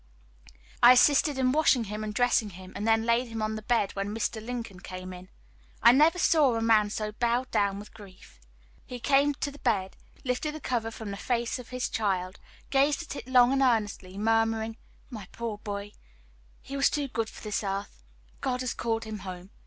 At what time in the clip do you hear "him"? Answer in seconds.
1.83-2.03, 2.49-2.73, 3.27-3.39, 19.03-19.19